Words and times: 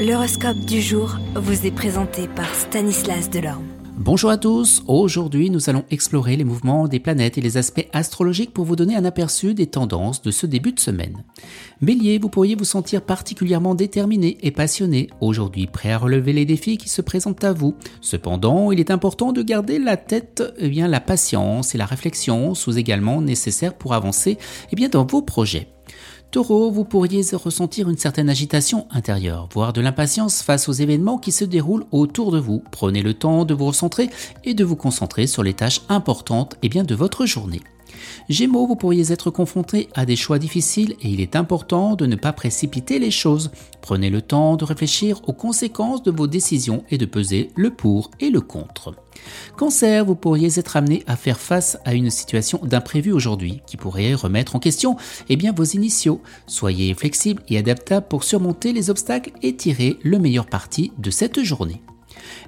L'horoscope 0.00 0.56
du 0.60 0.80
jour 0.80 1.18
vous 1.34 1.66
est 1.66 1.70
présenté 1.70 2.26
par 2.26 2.54
Stanislas 2.54 3.28
Delorme. 3.28 3.66
Bonjour 3.98 4.30
à 4.30 4.38
tous, 4.38 4.82
aujourd'hui 4.86 5.50
nous 5.50 5.68
allons 5.68 5.84
explorer 5.90 6.38
les 6.38 6.44
mouvements 6.44 6.88
des 6.88 7.00
planètes 7.00 7.36
et 7.36 7.42
les 7.42 7.58
aspects 7.58 7.86
astrologiques 7.92 8.54
pour 8.54 8.64
vous 8.64 8.76
donner 8.76 8.96
un 8.96 9.04
aperçu 9.04 9.52
des 9.52 9.66
tendances 9.66 10.22
de 10.22 10.30
ce 10.30 10.46
début 10.46 10.72
de 10.72 10.80
semaine. 10.80 11.22
Bélier, 11.82 12.16
vous 12.18 12.30
pourriez 12.30 12.54
vous 12.54 12.64
sentir 12.64 13.02
particulièrement 13.02 13.74
déterminé 13.74 14.38
et 14.40 14.52
passionné, 14.52 15.10
aujourd'hui 15.20 15.66
prêt 15.66 15.92
à 15.92 15.98
relever 15.98 16.32
les 16.32 16.46
défis 16.46 16.78
qui 16.78 16.88
se 16.88 17.02
présentent 17.02 17.44
à 17.44 17.52
vous. 17.52 17.74
Cependant, 18.00 18.72
il 18.72 18.80
est 18.80 18.90
important 18.90 19.32
de 19.32 19.42
garder 19.42 19.78
la 19.78 19.98
tête, 19.98 20.42
eh 20.56 20.70
bien, 20.70 20.88
la 20.88 21.00
patience 21.00 21.74
et 21.74 21.78
la 21.78 21.84
réflexion 21.84 22.54
sont 22.54 22.72
également 22.72 23.20
nécessaires 23.20 23.74
pour 23.74 23.92
avancer 23.92 24.38
eh 24.72 24.76
bien, 24.76 24.88
dans 24.88 25.04
vos 25.04 25.20
projets. 25.20 25.68
Taureau, 26.30 26.70
vous 26.70 26.84
pourriez 26.84 27.22
ressentir 27.34 27.90
une 27.90 27.96
certaine 27.96 28.30
agitation 28.30 28.86
intérieure, 28.92 29.48
voire 29.52 29.72
de 29.72 29.80
l'impatience 29.80 30.42
face 30.42 30.68
aux 30.68 30.72
événements 30.72 31.18
qui 31.18 31.32
se 31.32 31.44
déroulent 31.44 31.86
autour 31.90 32.30
de 32.30 32.38
vous. 32.38 32.62
Prenez 32.70 33.02
le 33.02 33.14
temps 33.14 33.44
de 33.44 33.52
vous 33.52 33.66
recentrer 33.66 34.10
et 34.44 34.54
de 34.54 34.62
vous 34.62 34.76
concentrer 34.76 35.26
sur 35.26 35.42
les 35.42 35.54
tâches 35.54 35.80
importantes 35.88 36.54
et 36.62 36.68
bien 36.68 36.84
de 36.84 36.94
votre 36.94 37.26
journée. 37.26 37.60
Gémeaux, 38.28 38.66
vous 38.66 38.76
pourriez 38.76 39.12
être 39.12 39.30
confronté 39.30 39.88
à 39.94 40.06
des 40.06 40.16
choix 40.16 40.38
difficiles 40.38 40.94
et 41.00 41.08
il 41.08 41.20
est 41.20 41.36
important 41.36 41.96
de 41.96 42.06
ne 42.06 42.16
pas 42.16 42.32
précipiter 42.32 42.98
les 42.98 43.10
choses. 43.10 43.50
Prenez 43.80 44.10
le 44.10 44.22
temps 44.22 44.56
de 44.56 44.64
réfléchir 44.64 45.20
aux 45.28 45.32
conséquences 45.32 46.02
de 46.02 46.10
vos 46.10 46.26
décisions 46.26 46.84
et 46.90 46.98
de 46.98 47.06
peser 47.06 47.50
le 47.56 47.70
pour 47.70 48.10
et 48.20 48.30
le 48.30 48.40
contre. 48.40 48.94
Cancer, 49.56 50.04
vous 50.04 50.14
pourriez 50.14 50.58
être 50.58 50.76
amené 50.76 51.02
à 51.06 51.16
faire 51.16 51.38
face 51.38 51.78
à 51.84 51.94
une 51.94 52.10
situation 52.10 52.60
d'imprévu 52.62 53.12
aujourd'hui 53.12 53.60
qui 53.66 53.76
pourrait 53.76 54.14
remettre 54.14 54.56
en 54.56 54.60
question 54.60 54.96
eh 55.28 55.36
bien, 55.36 55.52
vos 55.52 55.64
initiaux. 55.64 56.20
Soyez 56.46 56.94
flexible 56.94 57.42
et 57.48 57.58
adaptable 57.58 58.06
pour 58.08 58.24
surmonter 58.24 58.72
les 58.72 58.90
obstacles 58.90 59.32
et 59.42 59.56
tirer 59.56 59.98
le 60.02 60.18
meilleur 60.18 60.46
parti 60.46 60.92
de 60.98 61.10
cette 61.10 61.42
journée. 61.42 61.82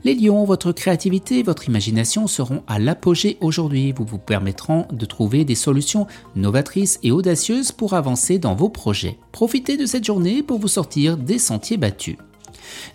Les 0.05 0.15
lions, 0.15 0.45
votre 0.45 0.73
créativité 0.73 1.43
votre 1.43 1.69
imagination 1.69 2.27
seront 2.27 2.63
à 2.67 2.79
l'apogée 2.79 3.37
aujourd'hui. 3.41 3.93
Vous 3.93 4.05
vous 4.05 4.19
permettront 4.19 4.87
de 4.93 5.07
trouver 5.07 5.45
des 5.45 5.55
solutions 5.55 6.07
novatrices 6.37 6.99
et 7.03 7.11
audacieuses 7.11 7.73
pour 7.73 7.95
avancer 7.95 8.39
dans 8.39 8.55
vos 8.55 8.69
projets. 8.69 9.19
Profitez 9.33 9.77
de 9.77 9.87
cette 9.87 10.05
journée 10.05 10.43
pour 10.43 10.59
vous 10.59 10.69
sortir 10.69 11.17
des 11.17 11.39
sentiers 11.39 11.77
battus. 11.77 12.17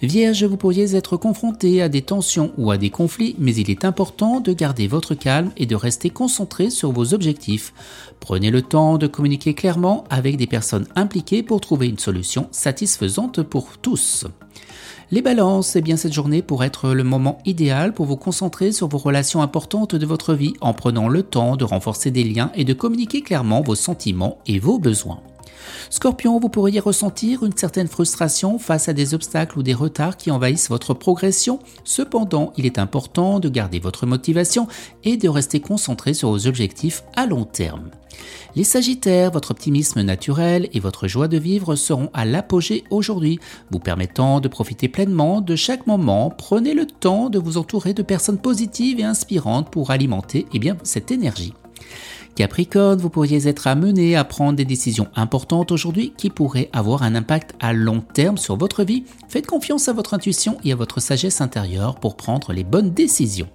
Vierge, 0.01 0.43
vous 0.43 0.57
pourriez 0.57 0.95
être 0.95 1.17
confronté 1.17 1.81
à 1.81 1.89
des 1.89 2.01
tensions 2.01 2.51
ou 2.57 2.71
à 2.71 2.77
des 2.77 2.89
conflits, 2.89 3.35
mais 3.37 3.55
il 3.55 3.69
est 3.69 3.85
important 3.85 4.39
de 4.39 4.53
garder 4.53 4.87
votre 4.87 5.15
calme 5.15 5.51
et 5.57 5.65
de 5.65 5.75
rester 5.75 6.09
concentré 6.09 6.69
sur 6.69 6.91
vos 6.91 7.13
objectifs. 7.13 7.73
Prenez 8.19 8.51
le 8.51 8.61
temps 8.61 8.97
de 8.97 9.07
communiquer 9.07 9.53
clairement 9.53 10.03
avec 10.09 10.37
des 10.37 10.47
personnes 10.47 10.87
impliquées 10.95 11.43
pour 11.43 11.61
trouver 11.61 11.87
une 11.87 11.99
solution 11.99 12.47
satisfaisante 12.51 13.41
pour 13.43 13.77
tous. 13.77 14.25
Les 15.09 15.21
balances, 15.21 15.77
eh 15.77 15.81
bien 15.81 15.95
cette 15.95 16.11
journée 16.11 16.41
pourrait 16.41 16.67
être 16.67 16.89
le 16.89 17.03
moment 17.05 17.37
idéal 17.45 17.93
pour 17.93 18.05
vous 18.05 18.17
concentrer 18.17 18.73
sur 18.73 18.89
vos 18.89 18.97
relations 18.97 19.41
importantes 19.41 19.95
de 19.95 20.05
votre 20.05 20.33
vie 20.33 20.53
en 20.59 20.73
prenant 20.73 21.07
le 21.07 21.23
temps 21.23 21.55
de 21.55 21.63
renforcer 21.63 22.11
des 22.11 22.25
liens 22.25 22.51
et 22.55 22.65
de 22.65 22.73
communiquer 22.73 23.21
clairement 23.21 23.61
vos 23.61 23.75
sentiments 23.75 24.37
et 24.47 24.59
vos 24.59 24.79
besoins. 24.79 25.21
Scorpion, 25.89 26.39
vous 26.39 26.49
pourriez 26.49 26.79
ressentir 26.79 27.43
une 27.43 27.55
certaine 27.55 27.87
frustration 27.87 28.59
face 28.59 28.89
à 28.89 28.93
des 28.93 29.13
obstacles 29.13 29.59
ou 29.59 29.63
des 29.63 29.73
retards 29.73 30.17
qui 30.17 30.31
envahissent 30.31 30.69
votre 30.69 30.93
progression. 30.93 31.59
Cependant, 31.83 32.53
il 32.57 32.65
est 32.65 32.79
important 32.79 33.39
de 33.39 33.49
garder 33.49 33.79
votre 33.79 34.05
motivation 34.05 34.67
et 35.03 35.17
de 35.17 35.29
rester 35.29 35.59
concentré 35.59 36.13
sur 36.13 36.29
vos 36.29 36.47
objectifs 36.47 37.03
à 37.15 37.25
long 37.25 37.45
terme. 37.45 37.89
Les 38.55 38.63
Sagittaires, 38.63 39.31
votre 39.31 39.51
optimisme 39.51 40.01
naturel 40.01 40.69
et 40.73 40.79
votre 40.79 41.07
joie 41.07 41.27
de 41.27 41.37
vivre 41.37 41.75
seront 41.75 42.09
à 42.13 42.25
l'apogée 42.25 42.83
aujourd'hui, 42.89 43.39
vous 43.71 43.79
permettant 43.79 44.39
de 44.39 44.47
profiter 44.47 44.87
pleinement 44.87 45.41
de 45.41 45.55
chaque 45.55 45.85
moment. 45.85 46.31
Prenez 46.35 46.73
le 46.73 46.87
temps 46.87 47.29
de 47.29 47.39
vous 47.39 47.57
entourer 47.57 47.93
de 47.93 48.01
personnes 48.01 48.39
positives 48.39 48.99
et 48.99 49.03
inspirantes 49.03 49.69
pour 49.69 49.91
alimenter 49.91 50.47
eh 50.53 50.73
cette 50.83 51.11
énergie. 51.11 51.53
Capricorne, 52.37 52.99
vous 52.99 53.09
pourriez 53.09 53.47
être 53.47 53.65
amené 53.65 54.15
à 54.15 54.23
prendre 54.23 54.55
des 54.55 54.63
décisions 54.63 55.07
importantes 55.15 55.71
aujourd'hui 55.71 56.13
qui 56.15 56.29
pourraient 56.29 56.69
avoir 56.71 57.01
un 57.01 57.15
impact 57.15 57.55
à 57.59 57.73
long 57.73 58.01
terme 58.13 58.37
sur 58.37 58.57
votre 58.57 58.83
vie. 58.83 59.05
Faites 59.27 59.47
confiance 59.47 59.87
à 59.87 59.93
votre 59.93 60.13
intuition 60.13 60.59
et 60.63 60.71
à 60.71 60.75
votre 60.75 60.99
sagesse 60.99 61.41
intérieure 61.41 61.95
pour 61.95 62.15
prendre 62.15 62.53
les 62.53 62.63
bonnes 62.63 62.91
décisions. 62.91 63.49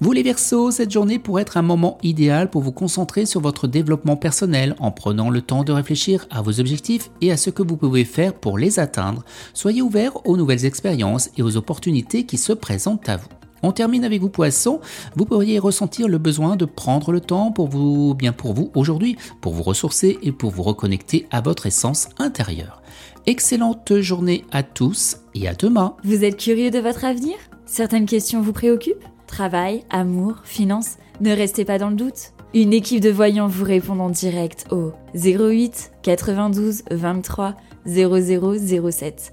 Vous 0.00 0.10
les 0.10 0.24
Verseaux, 0.24 0.72
cette 0.72 0.90
journée 0.90 1.20
pourrait 1.20 1.42
être 1.42 1.56
un 1.56 1.62
moment 1.62 1.98
idéal 2.02 2.50
pour 2.50 2.62
vous 2.62 2.72
concentrer 2.72 3.26
sur 3.26 3.40
votre 3.40 3.68
développement 3.68 4.16
personnel 4.16 4.74
en 4.80 4.90
prenant 4.90 5.30
le 5.30 5.40
temps 5.40 5.62
de 5.62 5.70
réfléchir 5.70 6.26
à 6.30 6.42
vos 6.42 6.58
objectifs 6.58 7.12
et 7.20 7.30
à 7.30 7.36
ce 7.36 7.50
que 7.50 7.62
vous 7.62 7.76
pouvez 7.76 8.04
faire 8.04 8.34
pour 8.34 8.58
les 8.58 8.80
atteindre. 8.80 9.24
Soyez 9.54 9.82
ouvert 9.82 10.26
aux 10.26 10.36
nouvelles 10.36 10.64
expériences 10.64 11.30
et 11.36 11.44
aux 11.44 11.56
opportunités 11.56 12.26
qui 12.26 12.38
se 12.38 12.52
présentent 12.52 13.08
à 13.08 13.18
vous. 13.18 13.28
On 13.62 13.72
termine 13.72 14.04
avec 14.04 14.20
vous 14.20 14.30
poisson, 14.30 14.80
vous 15.16 15.24
pourriez 15.24 15.58
ressentir 15.58 16.08
le 16.08 16.18
besoin 16.18 16.56
de 16.56 16.64
prendre 16.64 17.12
le 17.12 17.20
temps 17.20 17.52
pour 17.52 17.68
vous, 17.68 18.14
bien 18.14 18.32
pour 18.32 18.54
vous 18.54 18.70
aujourd'hui, 18.74 19.16
pour 19.40 19.52
vous 19.52 19.62
ressourcer 19.62 20.18
et 20.22 20.32
pour 20.32 20.50
vous 20.50 20.62
reconnecter 20.62 21.26
à 21.30 21.40
votre 21.40 21.66
essence 21.66 22.08
intérieure. 22.18 22.82
Excellente 23.26 24.00
journée 24.00 24.44
à 24.50 24.62
tous 24.62 25.18
et 25.34 25.46
à 25.46 25.54
demain. 25.54 25.94
Vous 26.04 26.24
êtes 26.24 26.38
curieux 26.38 26.70
de 26.70 26.78
votre 26.78 27.04
avenir? 27.04 27.36
Certaines 27.66 28.06
questions 28.06 28.40
vous 28.40 28.52
préoccupent? 28.52 29.04
Travail, 29.26 29.84
amour, 29.90 30.36
finances 30.44 30.96
Ne 31.20 31.32
restez 31.32 31.64
pas 31.64 31.78
dans 31.78 31.90
le 31.90 31.96
doute. 31.96 32.32
Une 32.52 32.72
équipe 32.72 33.00
de 33.00 33.10
voyants 33.10 33.46
vous 33.46 33.64
répond 33.64 34.00
en 34.00 34.10
direct 34.10 34.66
au 34.72 34.92
08 35.14 35.92
92 36.02 36.82
23 36.90 37.54
0007. 37.86 39.32